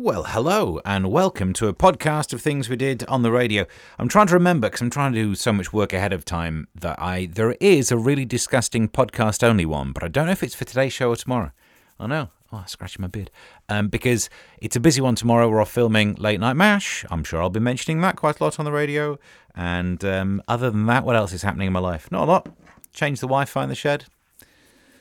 [0.00, 3.66] Well, hello, and welcome to a podcast of things we did on the radio.
[3.98, 6.68] I'm trying to remember because I'm trying to do so much work ahead of time
[6.76, 10.44] that I there is a really disgusting podcast only one, but I don't know if
[10.44, 11.50] it's for today's show or tomorrow.
[11.98, 12.30] I know.
[12.52, 13.32] Oh, scratching my beard.
[13.68, 15.48] Um, because it's a busy one tomorrow.
[15.48, 17.04] We're off filming Late Night Mash.
[17.10, 19.18] I'm sure I'll be mentioning that quite a lot on the radio.
[19.56, 22.08] And um, other than that, what else is happening in my life?
[22.12, 22.48] Not a lot.
[22.92, 24.04] Changed the Wi-Fi in the shed.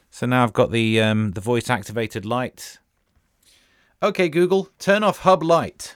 [0.09, 2.79] So now I've got the um, the voice activated light.
[4.01, 5.95] Okay, Google, turn off hub light.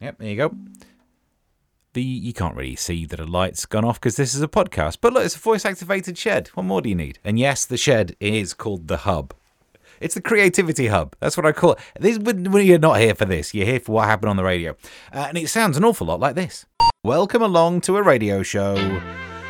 [0.00, 0.54] Yep, there you go.
[1.94, 4.98] The you can't really see that a light's gone off because this is a podcast.
[5.00, 6.46] But look, it's a voice activated shed.
[6.54, 7.18] What more do you need?
[7.24, 9.34] And yes, the shed is called the hub.
[10.00, 11.16] It's the creativity hub.
[11.18, 11.80] That's what I call it.
[11.98, 12.18] This
[12.64, 13.52] you're not here for this.
[13.52, 14.76] You're here for what happened on the radio,
[15.12, 16.66] uh, and it sounds an awful lot like this.
[17.02, 18.76] Welcome along to a radio show.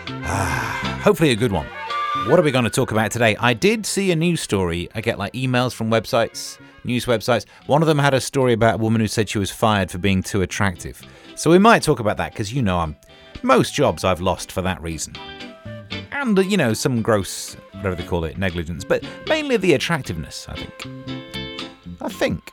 [0.09, 1.67] Ah, hopefully a good one.
[2.15, 3.37] What are we going to talk about today?
[3.37, 4.89] I did see a news story.
[4.95, 7.45] I get like emails from websites, news websites.
[7.67, 9.99] One of them had a story about a woman who said she was fired for
[9.99, 11.03] being too attractive.
[11.35, 12.97] So we might talk about that because you know I'm
[13.43, 15.17] most jobs I've lost for that reason.
[16.11, 20.55] And you know some gross whatever they call it negligence, but mainly the attractiveness, I
[20.55, 22.01] think.
[22.01, 22.51] I think.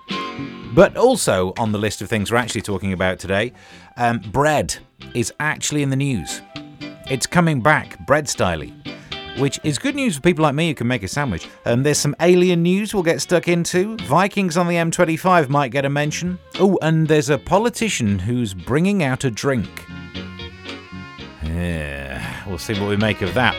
[0.76, 3.54] But also on the list of things we're actually talking about today,
[3.96, 4.76] um, bread
[5.14, 6.42] is actually in the news.
[7.10, 8.74] It's coming back, bread styly
[9.38, 11.48] which is good news for people like me who can make a sandwich.
[11.66, 13.98] Um, there's some alien news we'll get stuck into.
[13.98, 16.40] Vikings on the M25 might get a mention.
[16.60, 19.86] Oh, and there's a politician who's bringing out a drink.
[21.44, 23.56] Yeah, we'll see what we make of that.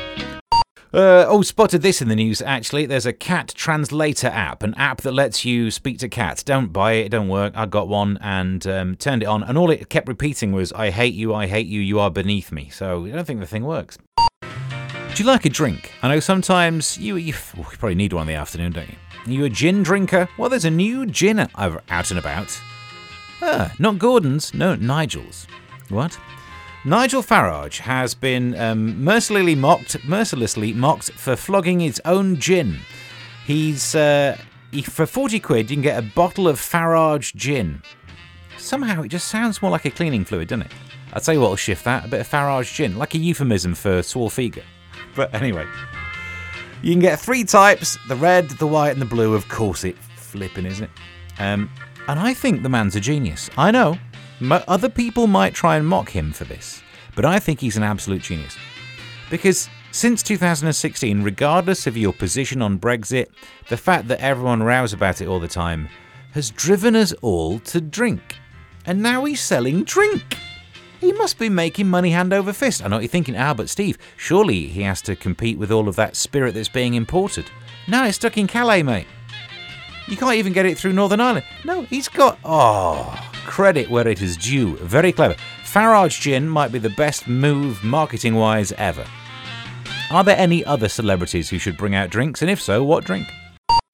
[0.95, 2.87] Uh, oh, spotted this in the news actually.
[2.87, 6.43] There's a cat translator app, an app that lets you speak to cats.
[6.43, 7.53] Don't buy it, it don't work.
[7.55, 10.91] I got one and um, turned it on, and all it kept repeating was, I
[10.91, 12.71] hate you, I hate you, you are beneath me.
[12.71, 13.99] So I don't think the thing works.
[15.17, 15.93] Do you like a drink?
[16.03, 18.97] I know sometimes you, you, you probably need one in the afternoon, don't you?
[19.25, 20.29] Are you a gin drinker?
[20.37, 22.61] Well, there's a new gin out and about.
[23.41, 25.47] Ah, not Gordon's, no, Nigel's.
[25.89, 26.21] What?
[26.85, 32.81] Nigel Farage has been um, mercilessly mocked, mercilessly mocked for flogging his own gin.
[33.47, 34.37] He's uh,
[34.71, 37.83] he, for forty quid you can get a bottle of Farage gin.
[38.59, 40.73] Somehow it just sounds more like a cleaning fluid, doesn't it?
[41.15, 43.75] I'll tell you what will shift that: a bit of Farage gin, like a euphemism
[43.75, 44.63] for Swarfega.
[45.17, 45.67] But anyway,
[46.83, 49.35] you can get three types the red, the white, and the blue.
[49.35, 50.91] Of course, it flipping, isn't it?
[51.41, 51.71] Um,
[52.09, 53.51] and I think the man's a genius.
[53.57, 53.99] I know.
[54.69, 56.83] Other people might try and mock him for this,
[57.15, 58.57] but I think he's an absolute genius.
[59.31, 63.29] Because since 2016, regardless of your position on Brexit,
[63.71, 65.89] the fact that everyone rows about it all the time
[66.33, 68.37] has driven us all to drink.
[68.85, 70.37] And now he's selling drink.
[71.01, 72.85] He must be making money hand over fist.
[72.85, 76.17] I know you're thinking, but Steve, surely he has to compete with all of that
[76.17, 77.51] spirit that's being imported.
[77.87, 79.07] No, it's stuck in Calais, mate.
[80.09, 81.45] You can't even get it through Northern Ireland.
[81.65, 82.39] No, he's got.
[82.45, 84.77] Oh, credit where it is due.
[84.77, 85.35] Very clever.
[85.65, 89.05] Farage Gin might be the best move marketing wise ever.
[90.11, 92.41] Are there any other celebrities who should bring out drinks?
[92.41, 93.27] And if so, what drink?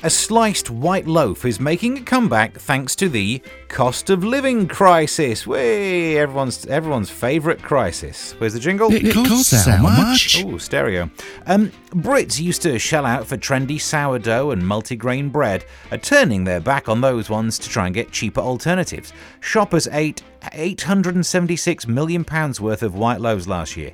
[0.04, 5.46] A sliced white loaf is making a comeback thanks to the cost of living crisis.
[5.46, 8.32] Way everyone's everyone's favourite crisis.
[8.38, 8.92] Where's the jingle?
[8.92, 10.44] It, it costs how much?
[10.44, 11.08] Oh, stereo.
[11.46, 16.58] Um, Brits used to shell out for trendy sourdough and multigrain bread, are turning their
[16.58, 19.12] back on those ones to try and get cheaper alternatives.
[19.38, 23.92] Shoppers ate 876 million pounds worth of white loaves last year.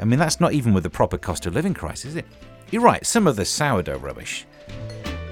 [0.00, 2.24] I mean, that's not even with the proper cost of living crisis, is it?
[2.70, 3.04] You're right.
[3.04, 4.46] Some of the sourdough rubbish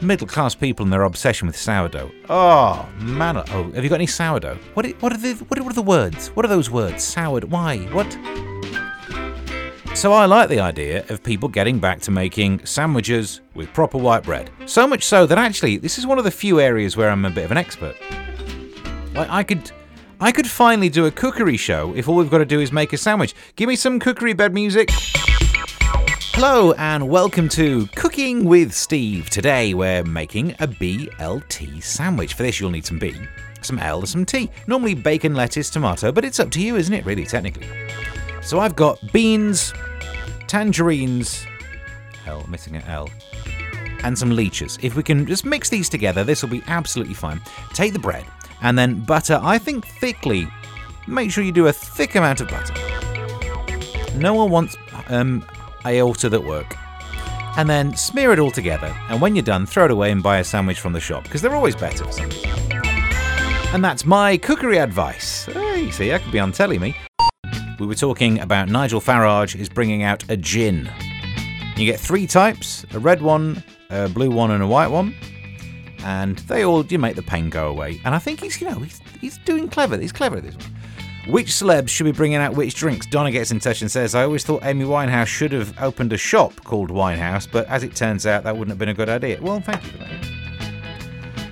[0.05, 2.11] middle class people and their obsession with sourdough.
[2.29, 3.37] Oh man!
[3.37, 4.59] Oh, have you got any sourdough?
[4.75, 4.87] What?
[5.01, 5.35] What are the?
[5.49, 6.29] What are the words?
[6.29, 7.03] What are those words?
[7.03, 7.49] Sourdough?
[7.49, 7.79] Why?
[7.93, 8.13] What?
[9.97, 14.25] So I like the idea of people getting back to making sandwiches with proper white
[14.25, 14.51] bread.
[14.67, 17.31] So much so that actually, this is one of the few areas where I'm a
[17.31, 17.97] bit of an expert.
[19.15, 19.71] Like I could.
[20.21, 22.93] I could finally do a cookery show if all we've got to do is make
[22.93, 23.35] a sandwich.
[23.57, 24.91] Give me some cookery bed music.
[26.35, 29.31] Hello and welcome to Cooking with Steve.
[29.31, 32.35] Today we're making a BLT sandwich.
[32.35, 33.15] For this you'll need some B,
[33.63, 34.51] some L, and some T.
[34.67, 37.69] Normally bacon, lettuce, tomato, but it's up to you, isn't it, really, technically?
[38.43, 39.73] So I've got beans,
[40.49, 41.47] tangerines,
[42.27, 43.09] L, missing an L,
[44.03, 44.77] and some leeches.
[44.83, 47.41] If we can just mix these together, this will be absolutely fine.
[47.75, 48.25] Take the bread
[48.61, 50.49] and then butter, I think thickly.
[51.07, 52.75] Make sure you do a thick amount of butter.
[54.17, 54.77] No one wants
[55.07, 55.47] um,
[55.87, 56.77] aorta that work.
[57.57, 60.39] And then smear it all together, and when you're done, throw it away and buy
[60.39, 62.05] a sandwich from the shop, because they're always better.
[63.73, 65.47] And that's my cookery advice.
[65.47, 66.97] Hey, see, I could be on telly me.
[67.79, 70.89] We were talking about Nigel Farage is bringing out a gin.
[71.77, 75.15] You get three types a red one, a blue one, and a white one.
[76.05, 78.01] and they all you make the pain go away.
[78.05, 79.99] And I think he's you know he's, he's doing clever.
[79.99, 80.74] He's clever at this one.
[81.27, 83.07] Which celebs should be bringing out which drinks?
[83.07, 86.19] Donna gets in touch and says, I always thought Amy Winehouse should have opened a
[86.19, 89.41] shop called Winehouse, but as it turns out, that wouldn't have been a good idea.
[89.41, 90.45] Well, thank you for that.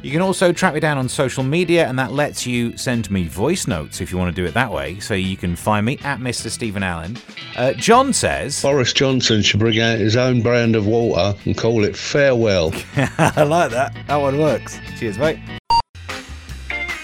[0.03, 3.29] You can also track me down on social media, and that lets you send me
[3.29, 4.99] voice notes if you want to do it that way.
[4.99, 6.51] So you can find me at Mr.
[6.51, 7.17] Stephen Allen.
[7.57, 11.85] Uh, John says Boris Johnson should bring out his own brand of water and call
[11.85, 12.73] it Farewell.
[12.97, 13.95] I like that.
[14.09, 14.79] That one works.
[14.99, 15.39] Cheers, mate.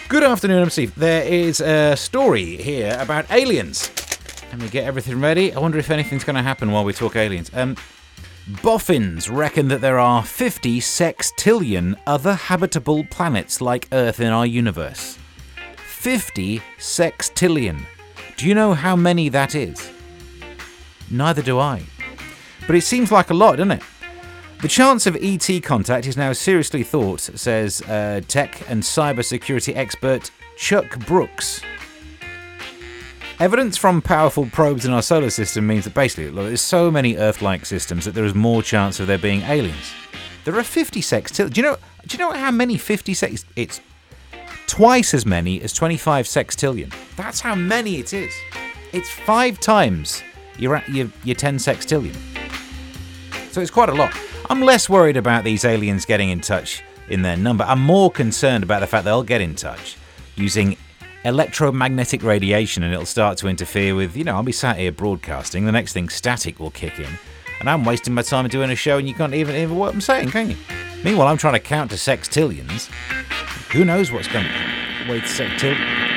[0.09, 0.95] Good afternoon, I'm Steve.
[0.95, 3.91] There is a story here about aliens.
[4.51, 5.53] Let me get everything ready.
[5.53, 7.51] I wonder if anything's going to happen while we talk aliens.
[7.53, 7.77] Um,
[8.63, 15.19] Boffins reckon that there are 50 sextillion other habitable planets like Earth in our universe.
[15.77, 17.85] 50 sextillion.
[18.39, 19.91] Do you know how many that is?
[21.11, 21.83] Neither do I.
[22.67, 23.83] But it seems like a lot, doesn't it?
[24.61, 30.33] The chance of ET contact is now seriously thought, says uh, tech and cybersecurity expert
[30.57, 31.61] Chuck Brooks.
[33.39, 37.67] Evidence from powerful probes in our solar system means that basically there's so many Earth-like
[37.67, 39.93] systems that there is more chance of there being aliens.
[40.45, 41.53] There are 50 sextillion.
[41.53, 41.77] Do you know?
[42.09, 43.45] Do you know how many 50 sex?
[43.55, 43.81] It's
[44.67, 46.93] twice as many as 25 sextillion.
[47.15, 48.35] That's how many it is.
[48.93, 50.21] It's five times
[50.59, 52.17] your your, your 10 sextillion.
[53.53, 54.13] So it's quite a lot.
[54.51, 57.65] I'm less worried about these aliens getting in touch in their number.
[57.65, 59.99] I'm more concerned about the fact they'll get in touch
[60.37, 60.79] using
[61.25, 65.67] electromagnetic radiation and it'll start to interfere with, you know, I'll be sat here broadcasting.
[65.67, 67.11] The next thing, static will kick in.
[67.61, 70.01] And I'm wasting my time doing a show and you can't even hear what I'm
[70.01, 70.57] saying, can you?
[71.05, 72.91] Meanwhile, I'm trying to count to sextillions.
[73.73, 75.11] Who knows what's going to.
[75.11, 76.09] Wait, sextillion.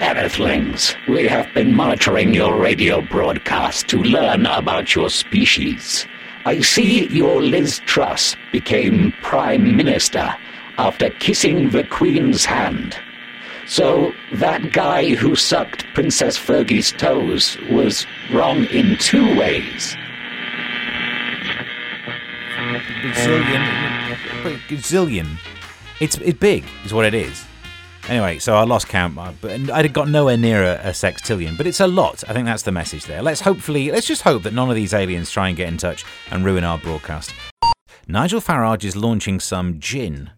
[0.00, 6.06] Earthlings, we have been monitoring your radio broadcast to learn about your species.
[6.44, 10.34] I see your Liz Truss became Prime Minister
[10.76, 12.96] after kissing the Queen's hand.
[13.66, 19.96] So that guy who sucked Princess Fergie's toes was wrong in two ways.
[23.02, 24.16] Gazillion.
[24.68, 25.28] Gazillion.
[26.00, 27.46] It's, it's big, is what it is.
[28.08, 31.66] Anyway, so I lost count, uh, but I got nowhere near a, a sextillion, but
[31.68, 32.24] it's a lot.
[32.28, 33.22] I think that's the message there.
[33.22, 36.04] Let's hopefully, let's just hope that none of these aliens try and get in touch
[36.30, 37.32] and ruin our broadcast.
[38.08, 40.30] Nigel Farage is launching some gin.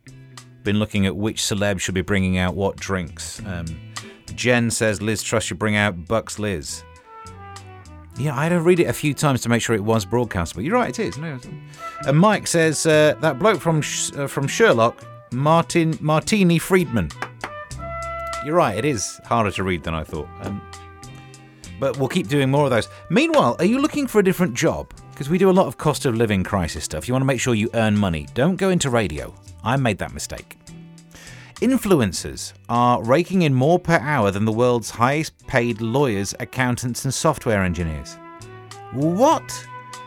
[0.63, 3.41] Been looking at which celeb should be bringing out what drinks.
[3.47, 3.67] Um,
[4.35, 6.83] Jen says Liz Truss should bring out Bucks Liz.
[8.17, 10.63] Yeah, I had to read it a few times to make sure it was broadcastable.
[10.63, 11.17] you're right, it is.
[12.07, 17.11] And Mike says uh, that bloke from Sh- uh, from Sherlock, Martin Martini Freeman.
[18.45, 20.29] You're right, it is harder to read than I thought.
[20.43, 20.61] Um,
[21.81, 22.89] but we'll keep doing more of those.
[23.09, 24.93] Meanwhile, are you looking for a different job?
[25.11, 27.09] Because we do a lot of cost of living crisis stuff.
[27.09, 28.27] You want to make sure you earn money.
[28.35, 29.35] Don't go into radio.
[29.63, 30.59] I made that mistake.
[31.57, 37.15] Influencers are raking in more per hour than the world's highest paid lawyers, accountants, and
[37.15, 38.19] software engineers.
[38.93, 39.67] What?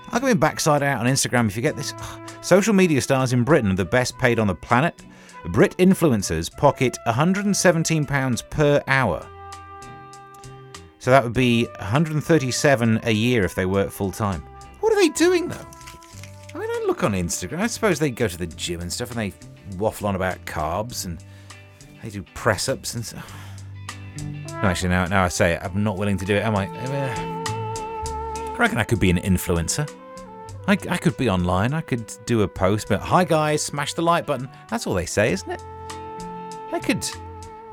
[0.10, 1.94] I'll go in backside out on Instagram if you get this.
[2.42, 5.04] Social media stars in Britain are the best paid on the planet.
[5.46, 9.26] Brit influencers pocket £117 per hour.
[11.00, 14.42] So that would be 137 a year if they work full time.
[14.82, 15.66] What are they doing though?
[16.54, 17.60] I mean, I look on Instagram.
[17.60, 19.34] I suppose they go to the gym and stuff, and they
[19.78, 21.24] waffle on about carbs and
[22.02, 23.32] they do press ups and stuff.
[24.50, 26.66] No, actually, now, now I say it, I'm not willing to do it, am I?
[26.68, 29.88] Eh, I reckon I could be an influencer.
[30.68, 31.74] I, I could be online.
[31.74, 34.50] I could do a post, but hi guys, smash the like button.
[34.70, 35.64] That's all they say, isn't it?
[36.74, 37.08] I could,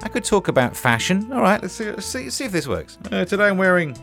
[0.03, 1.33] I could talk about fashion.
[1.33, 2.99] All right, let's see, let's see, see if this works.
[3.11, 3.97] Uh, today I'm wearing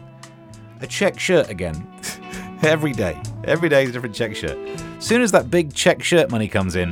[0.81, 1.87] a check shirt again.
[2.63, 4.55] Every day, every day is a different check shirt.
[4.99, 6.91] Soon as that big check shirt money comes in,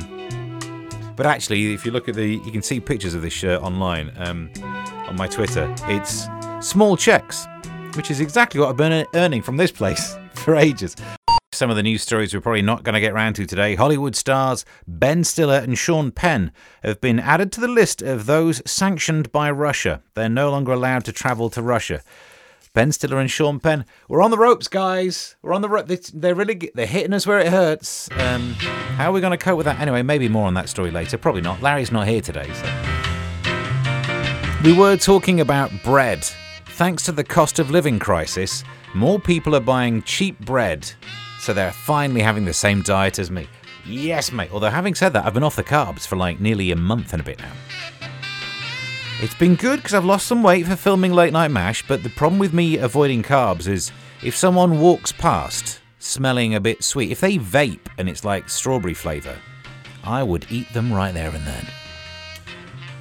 [1.14, 4.10] but actually, if you look at the, you can see pictures of this shirt online
[4.16, 4.50] um,
[5.06, 5.72] on my Twitter.
[5.82, 6.26] It's
[6.60, 7.46] small checks,
[7.94, 10.96] which is exactly what I've been earning from this place for ages.
[11.60, 13.74] Some of the news stories we're probably not going to get round to today.
[13.74, 16.52] Hollywood stars Ben Stiller and Sean Penn
[16.82, 20.02] have been added to the list of those sanctioned by Russia.
[20.14, 22.00] They're no longer allowed to travel to Russia.
[22.72, 25.36] Ben Stiller and Sean Penn, we're on the ropes, guys.
[25.42, 26.10] We're on the ropes.
[26.14, 28.08] They're really they're hitting us where it hurts.
[28.12, 28.54] Um,
[28.96, 29.80] how are we going to cope with that?
[29.80, 31.18] Anyway, maybe more on that story later.
[31.18, 31.60] Probably not.
[31.60, 32.50] Larry's not here today.
[32.54, 32.64] So.
[34.64, 36.24] We were talking about bread.
[36.68, 38.64] Thanks to the cost of living crisis,
[38.94, 40.90] more people are buying cheap bread,
[41.40, 43.48] so they're finally having the same diet as me.
[43.86, 44.50] Yes, mate.
[44.52, 47.20] Although, having said that, I've been off the carbs for like nearly a month and
[47.20, 47.52] a bit now.
[49.22, 52.10] It's been good because I've lost some weight for filming Late Night MASH, but the
[52.10, 53.90] problem with me avoiding carbs is
[54.22, 58.94] if someone walks past smelling a bit sweet, if they vape and it's like strawberry
[58.94, 59.36] flavour,
[60.04, 61.66] I would eat them right there and then.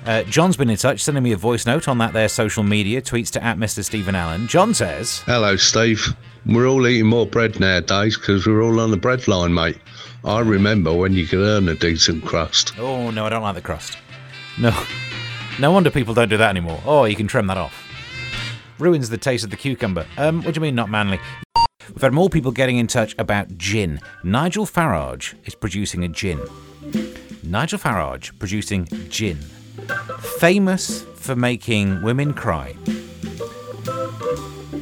[0.10, 3.00] Uh, John's been in touch, sending me a voice note on that their social media,
[3.00, 3.84] tweets to at Mr.
[3.86, 4.48] Stephen Allen.
[4.48, 6.16] John says, Hello, Steve.
[6.48, 9.78] We're all eating more bread nowadays because we're all on the bread line, mate.
[10.26, 12.74] I remember when you could earn a decent crust.
[12.80, 14.00] Oh, no, I don't like the crust.
[14.58, 14.72] No.
[15.60, 16.80] No wonder people don't do that anymore.
[16.86, 17.86] Oh, you can trim that off.
[18.78, 20.06] Ruins the taste of the cucumber.
[20.18, 21.20] Um, what do you mean, not manly?
[21.90, 24.00] We've had more people getting in touch about gin.
[24.24, 26.40] Nigel Farage is producing a gin.
[27.44, 29.40] Nigel Farage producing gin.
[30.40, 32.76] Famous for making women cry.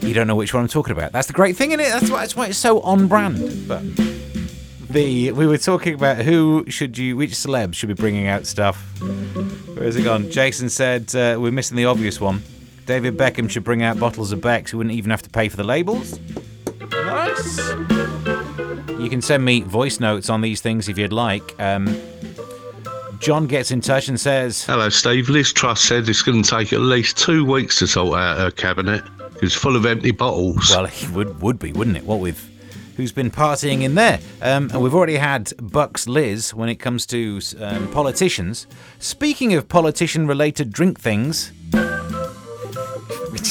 [0.01, 1.11] You don't know which one I'm talking about.
[1.11, 1.89] That's the great thing in it.
[1.89, 3.67] That's why, that's why it's so on brand.
[3.67, 3.83] But
[4.89, 8.77] the we were talking about who should you, which celebs should be bringing out stuff.
[9.75, 10.31] Where's it gone?
[10.31, 12.41] Jason said uh, we're missing the obvious one.
[12.85, 14.73] David Beckham should bring out bottles of Beck's.
[14.73, 16.19] We wouldn't even have to pay for the labels.
[16.89, 17.57] Nice.
[18.97, 21.53] You can send me voice notes on these things if you'd like.
[21.59, 21.87] Um,
[23.19, 25.29] John gets in touch and says, Hello, Steve.
[25.29, 28.51] Liz Truss said it's going to take at least two weeks to sort out her
[28.51, 29.03] cabinet.
[29.41, 30.69] It's full of empty bottles.
[30.69, 32.03] Well, it would would be, wouldn't it?
[32.03, 32.49] What with
[32.95, 34.19] who's been partying in there?
[34.41, 38.65] Um, and we've already had Bucks Liz when it comes to um, politicians.
[38.99, 41.51] Speaking of politician-related drink things.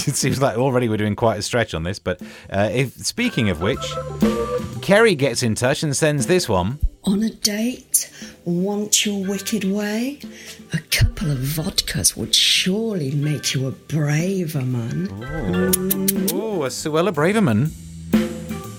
[0.08, 2.20] It seems like already we're doing quite a stretch on this, but
[2.50, 3.80] uh, if speaking of which,
[4.80, 6.78] Kerry gets in touch and sends this one.
[7.07, 8.11] On a date,
[8.45, 10.19] want your wicked way?
[10.73, 15.09] A couple of vodkas would surely make you a braver man.
[16.33, 17.71] Oh, a Suella Braverman.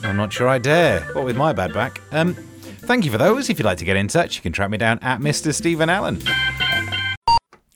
[0.04, 1.02] I'm not sure I dare.
[1.14, 2.02] What with my bad back?
[2.12, 3.50] Um, thank you for those.
[3.50, 5.54] If you'd like to get in touch, you can track me down at Mr.
[5.54, 6.22] Stephen Allen.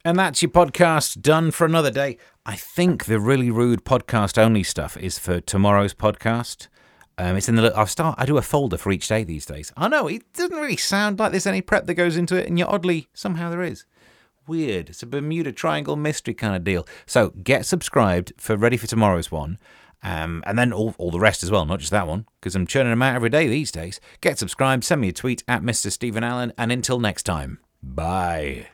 [0.03, 2.17] And that's your podcast done for another day.
[2.46, 6.67] I think the really rude podcast only stuff is for tomorrow's podcast.
[7.21, 7.71] Um, it's in the.
[7.77, 8.15] I start.
[8.17, 9.71] I do a folder for each day these days.
[9.77, 12.57] I know it doesn't really sound like there's any prep that goes into it, and
[12.57, 13.85] yet oddly somehow there is.
[14.47, 14.89] Weird.
[14.89, 16.87] It's a Bermuda Triangle mystery kind of deal.
[17.05, 19.59] So get subscribed for ready for tomorrow's one.
[20.01, 22.65] Um, and then all, all the rest as well, not just that one, because I'm
[22.65, 24.01] churning them out every day these days.
[24.21, 25.91] Get subscribed, send me a tweet at Mr.
[25.91, 28.70] Stephen Allen, and until next time, bye.